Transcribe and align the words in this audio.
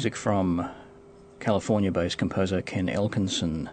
music 0.00 0.16
from 0.16 0.66
California 1.40 1.92
based 1.92 2.16
composer 2.16 2.62
Ken 2.62 2.88
Elkinson. 2.88 3.68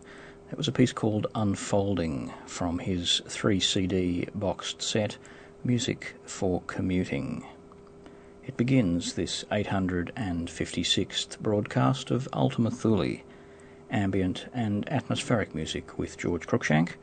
It 0.52 0.58
was 0.58 0.68
a 0.68 0.74
piece 0.74 0.92
called 0.92 1.26
Unfolding 1.34 2.34
from 2.46 2.80
his 2.80 3.22
three 3.30 3.62
CD 3.62 4.28
boxed 4.36 4.82
set, 4.82 5.18
Music 5.64 6.16
for 6.26 6.62
Commuting. 6.68 7.48
It 8.46 8.58
begins 8.58 9.14
this 9.14 9.46
856th 9.54 11.40
broadcast 11.40 12.12
of 12.12 12.28
Ultima 12.34 12.72
Thule, 12.72 13.22
ambient 13.90 14.48
and 14.54 14.86
atmospheric 14.92 15.56
music 15.56 15.98
with 15.98 16.18
George 16.18 16.46
Cruikshank 16.46 16.96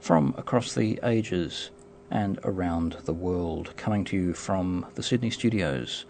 from 0.00 0.34
across 0.36 0.74
the 0.74 1.00
ages 1.02 1.70
and 2.10 2.38
around 2.44 2.98
the 3.06 3.14
world, 3.14 3.72
coming 3.78 4.04
to 4.04 4.16
you 4.18 4.34
from 4.34 4.84
the 4.96 5.02
Sydney 5.02 5.30
studios 5.30 6.04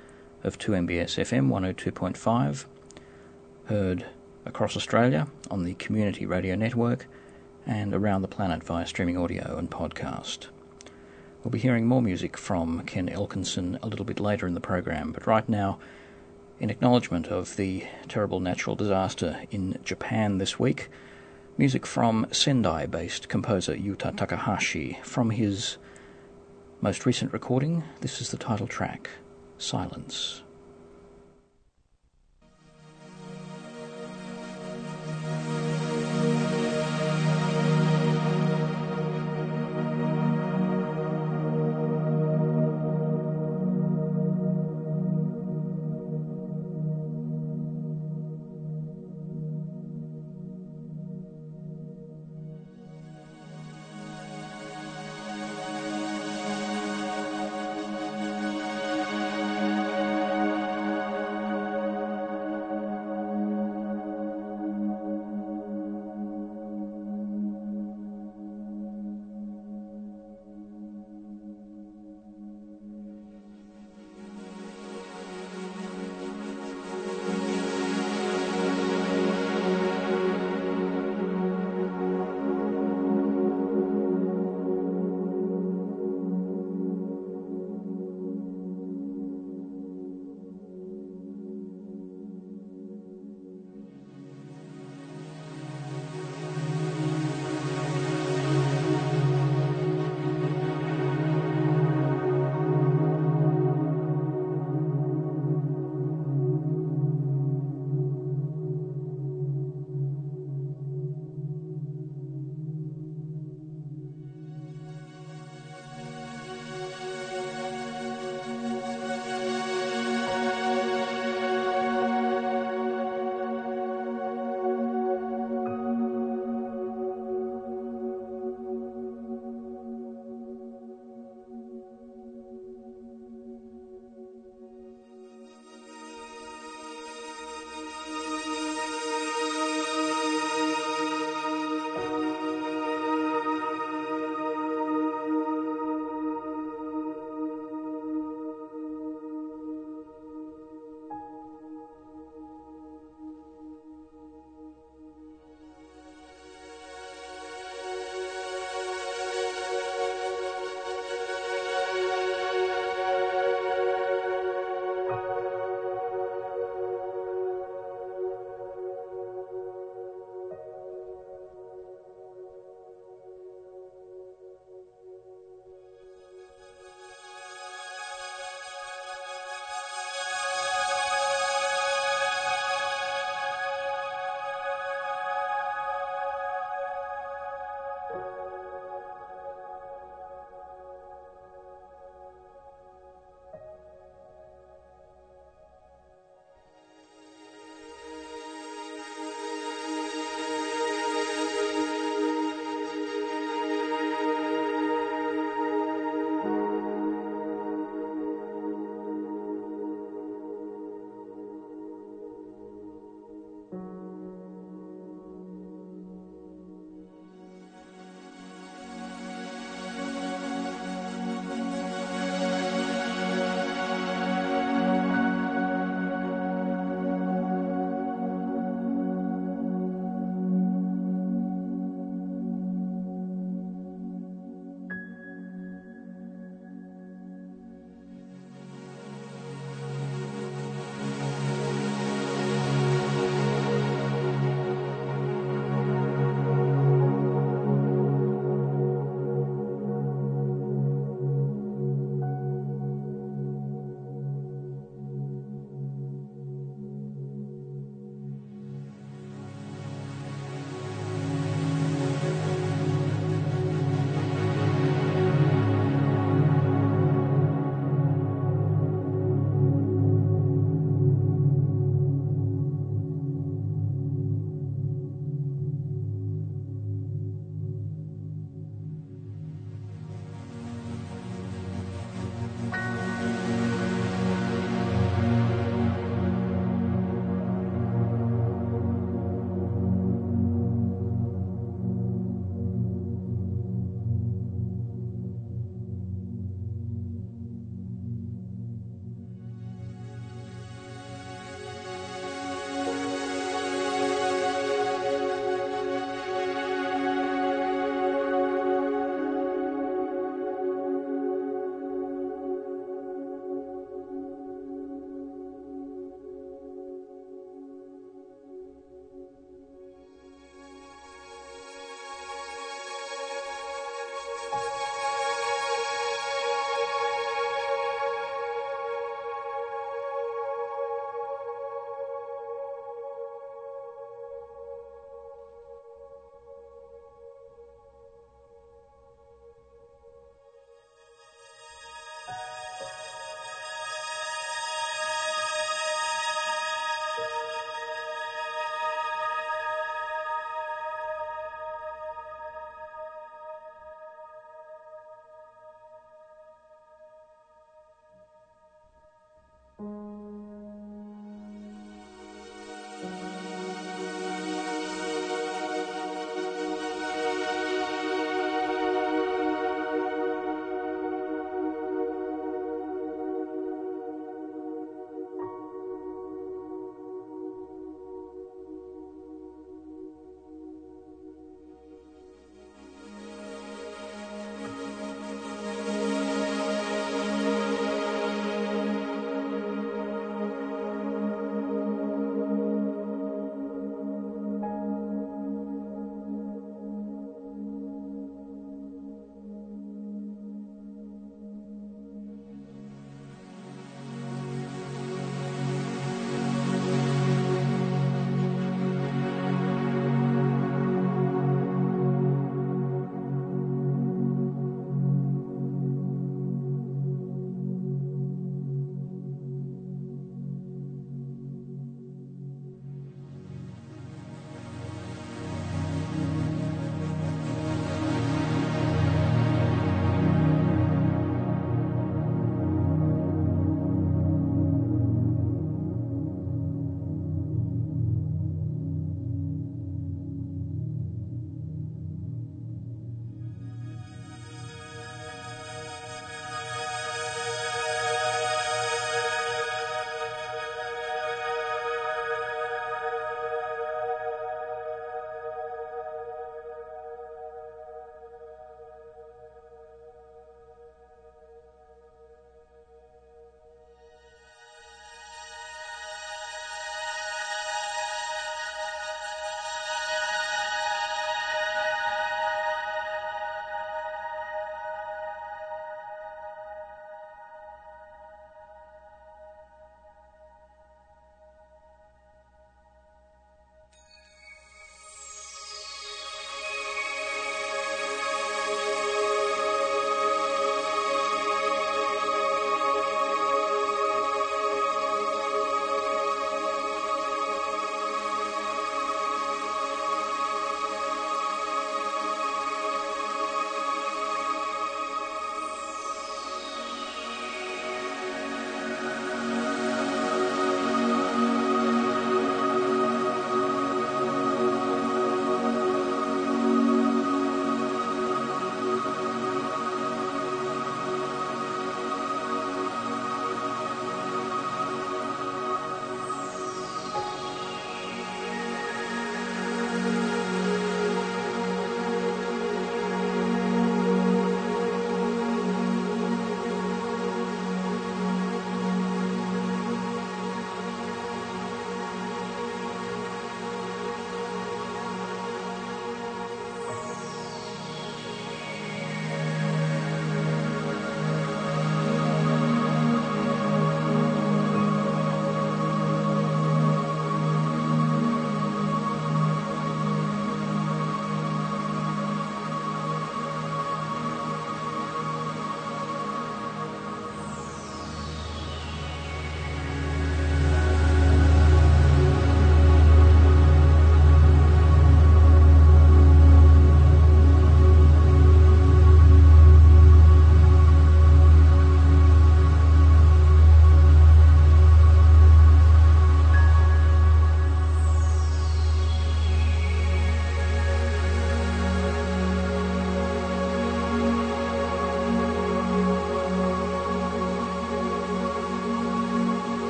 of 0.47 0.59
2MBS 0.59 1.19
FM 1.19 1.49
102.5, 1.49 2.67
heard 3.65 4.07
across 4.45 4.77
Australia 4.77 5.27
on 5.51 5.65
the 5.65 5.75
Community 5.75 6.25
Radio 6.25 6.55
Network 6.55 7.09
and 7.67 7.93
around 7.93 8.23
the 8.23 8.29
planet 8.29 8.63
via 8.63 8.87
streaming 8.87 9.19
audio 9.19 9.57
and 9.59 9.69
podcast. 9.73 10.47
We'll 11.43 11.51
be 11.51 11.59
hearing 11.59 11.89
more 11.89 12.01
music 12.01 12.37
from 12.39 12.85
Ken 12.85 13.09
Elkinson 13.09 13.77
a 13.83 13.89
little 13.89 14.05
bit 14.05 14.21
later 14.21 14.47
in 14.47 14.55
the 14.55 14.61
program, 14.61 15.11
but 15.11 15.27
right 15.27 15.49
now, 15.49 15.81
in 16.61 16.71
acknowledgement 16.71 17.27
of 17.27 17.57
the 17.57 17.85
terrible 18.07 18.39
natural 18.39 18.77
disaster 18.77 19.43
in 19.51 19.77
Japan 19.83 20.39
this 20.39 20.61
week, 20.61 20.91
music 21.59 21.85
from 21.85 22.25
Sendai 22.31 22.87
based 22.87 23.29
composer 23.29 23.75
Yuta 23.75 24.17
Takahashi 24.17 25.01
from 25.03 25.31
his 25.31 25.77
most 26.81 27.05
recent 27.05 27.33
recording. 27.33 27.83
This 28.01 28.21
is 28.21 28.31
the 28.31 28.37
title 28.37 28.69
track 28.69 29.11
silence. 29.59 30.43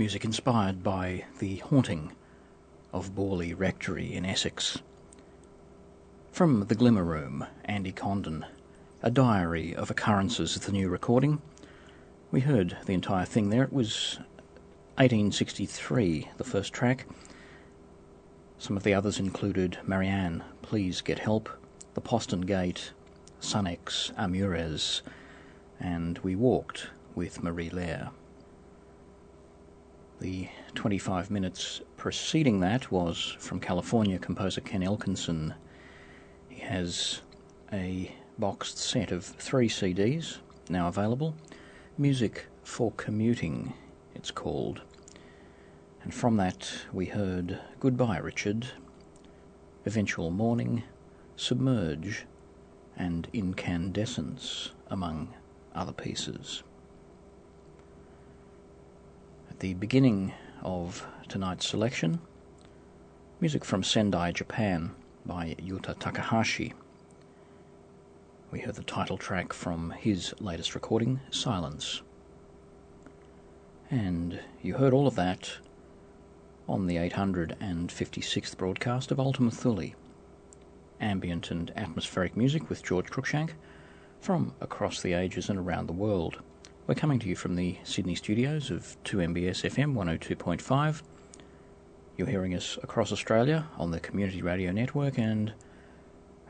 Music 0.00 0.24
inspired 0.24 0.82
by 0.82 1.26
the 1.40 1.56
haunting 1.56 2.10
of 2.90 3.14
Borley 3.14 3.52
Rectory 3.54 4.14
in 4.14 4.24
Essex. 4.24 4.78
From 6.32 6.64
The 6.68 6.74
Glimmer 6.74 7.04
Room, 7.04 7.44
Andy 7.66 7.92
Condon, 7.92 8.46
a 9.02 9.10
diary 9.10 9.76
of 9.76 9.90
occurrences, 9.90 10.56
of 10.56 10.64
the 10.64 10.72
new 10.72 10.88
recording. 10.88 11.42
We 12.30 12.40
heard 12.40 12.78
the 12.86 12.94
entire 12.94 13.26
thing 13.26 13.50
there. 13.50 13.62
It 13.62 13.74
was 13.74 14.16
1863, 14.96 16.30
the 16.38 16.44
first 16.44 16.72
track. 16.72 17.04
Some 18.56 18.78
of 18.78 18.84
the 18.84 18.94
others 18.94 19.18
included 19.18 19.80
Marianne, 19.86 20.42
Please 20.62 21.02
Get 21.02 21.18
Help, 21.18 21.50
The 21.92 22.00
Poston 22.00 22.40
Gate, 22.40 22.92
Sunex, 23.42 24.12
Amures, 24.16 25.02
and 25.78 26.18
We 26.20 26.36
Walked 26.36 26.86
with 27.14 27.42
Marie 27.42 27.68
Lairre. 27.68 28.08
The 30.20 30.48
25 30.74 31.30
minutes 31.30 31.80
preceding 31.96 32.60
that 32.60 32.92
was 32.92 33.36
from 33.38 33.58
California 33.58 34.18
composer 34.18 34.60
Ken 34.60 34.82
Elkinson. 34.82 35.54
He 36.46 36.60
has 36.60 37.22
a 37.72 38.14
boxed 38.38 38.76
set 38.76 39.12
of 39.12 39.24
three 39.24 39.70
CDs 39.70 40.40
now 40.68 40.88
available. 40.88 41.34
Music 41.96 42.48
for 42.62 42.92
Commuting, 42.92 43.72
it's 44.14 44.30
called. 44.30 44.82
And 46.02 46.12
from 46.12 46.36
that 46.36 46.70
we 46.92 47.06
heard 47.06 47.58
Goodbye 47.78 48.18
Richard, 48.18 48.66
Eventual 49.86 50.30
Morning, 50.30 50.82
Submerge, 51.36 52.26
and 52.94 53.26
Incandescence, 53.32 54.72
among 54.90 55.32
other 55.74 55.92
pieces. 55.92 56.62
The 59.60 59.74
beginning 59.74 60.32
of 60.62 61.06
tonight's 61.28 61.68
selection, 61.68 62.20
music 63.42 63.62
from 63.62 63.82
Sendai, 63.82 64.32
Japan 64.32 64.92
by 65.26 65.54
Yuta 65.58 65.98
Takahashi. 65.98 66.72
We 68.50 68.60
heard 68.60 68.76
the 68.76 68.82
title 68.82 69.18
track 69.18 69.52
from 69.52 69.90
his 69.90 70.32
latest 70.40 70.74
recording, 70.74 71.20
Silence. 71.30 72.00
And 73.90 74.40
you 74.62 74.76
heard 74.78 74.94
all 74.94 75.06
of 75.06 75.16
that 75.16 75.52
on 76.66 76.86
the 76.86 76.96
856th 76.96 78.56
broadcast 78.56 79.10
of 79.10 79.20
Ultima 79.20 79.50
Thule, 79.50 79.90
ambient 81.02 81.50
and 81.50 81.70
atmospheric 81.76 82.34
music 82.34 82.70
with 82.70 82.82
George 82.82 83.10
Cruikshank 83.10 83.50
from 84.22 84.54
across 84.62 85.02
the 85.02 85.12
ages 85.12 85.50
and 85.50 85.58
around 85.58 85.86
the 85.86 85.92
world. 85.92 86.40
We're 86.90 86.96
coming 86.96 87.20
to 87.20 87.28
you 87.28 87.36
from 87.36 87.54
the 87.54 87.76
Sydney 87.84 88.16
studios 88.16 88.72
of 88.72 88.96
2MBS 89.04 89.62
FM 89.62 89.94
102.5. 89.94 91.02
You're 92.16 92.26
hearing 92.26 92.52
us 92.56 92.80
across 92.82 93.12
Australia 93.12 93.68
on 93.78 93.92
the 93.92 94.00
Community 94.00 94.42
Radio 94.42 94.72
Network 94.72 95.16
and 95.16 95.52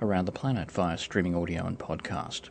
around 0.01 0.25
the 0.25 0.33
planet 0.33 0.71
via 0.71 0.97
streaming 0.97 1.37
audio 1.37 1.67
and 1.67 1.79
podcast. 1.79 2.49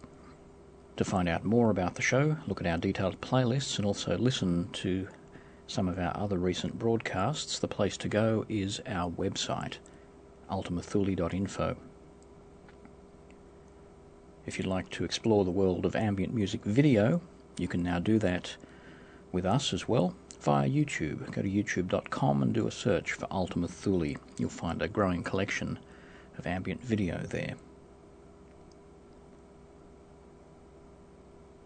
To 0.98 1.04
find 1.04 1.28
out 1.28 1.44
more 1.44 1.72
about 1.72 1.96
the 1.96 2.04
show, 2.04 2.38
look 2.46 2.62
at 2.62 2.68
our 2.68 2.78
detailed 2.78 3.20
playlists 3.22 3.78
and 3.78 3.88
also 3.88 4.16
listen 4.20 4.70
to 4.74 5.08
some 5.66 5.90
of 5.90 5.98
our 5.98 6.16
other 6.16 6.38
recent 6.38 6.78
broadcasts, 6.78 7.58
the 7.58 7.68
place 7.68 7.98
to 7.98 8.08
go 8.08 8.46
is 8.48 8.80
our 8.86 9.10
website, 9.10 9.80
ultimathule.info. 10.52 11.76
If 14.46 14.60
you'd 14.60 14.68
like 14.68 14.92
to 14.92 15.04
explore 15.04 15.44
the 15.44 15.50
world 15.50 15.88
of 15.88 15.96
ambient 15.96 16.36
music 16.36 16.64
video, 16.64 17.20
you 17.60 17.68
can 17.68 17.84
now 17.84 18.00
do 18.00 18.18
that 18.20 18.56
with 19.32 19.46
us 19.46 19.74
as 19.74 19.88
well 19.88 20.16
via 20.40 20.70
YouTube. 20.70 21.30
Go 21.32 21.42
to 21.42 21.50
youtube.com 21.50 22.42
and 22.42 22.54
do 22.54 22.68
a 22.68 22.72
search 22.72 23.12
for 23.12 23.28
Ultima 23.30 23.68
Thule. 23.68 24.16
You'll 24.38 24.50
find 24.50 24.82
a 24.82 24.88
growing 24.88 25.24
collection 25.24 25.78
of 26.38 26.48
ambient 26.48 26.82
video 26.82 27.18
there. 27.18 27.56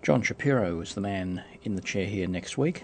John 0.01 0.21
Shapiro 0.21 0.81
is 0.81 0.95
the 0.95 1.01
man 1.01 1.43
in 1.61 1.75
the 1.75 1.81
chair 1.81 2.07
here 2.07 2.27
next 2.27 2.57
week 2.57 2.83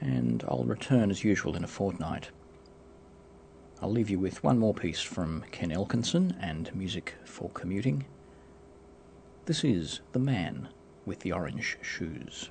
and 0.00 0.44
I'll 0.48 0.64
return 0.64 1.10
as 1.10 1.22
usual 1.22 1.56
in 1.56 1.62
a 1.62 1.68
fortnight. 1.68 2.30
I'll 3.80 3.90
leave 3.90 4.10
you 4.10 4.18
with 4.18 4.42
one 4.42 4.58
more 4.58 4.74
piece 4.74 5.00
from 5.00 5.44
Ken 5.52 5.70
Elkinson 5.70 6.36
and 6.40 6.74
Music 6.74 7.14
for 7.24 7.48
Commuting. 7.50 8.04
This 9.46 9.64
is 9.64 10.00
The 10.12 10.18
Man 10.18 10.68
with 11.06 11.20
the 11.20 11.32
orange 11.32 11.78
shoes. 11.82 12.50